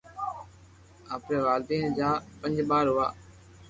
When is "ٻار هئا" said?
2.69-3.07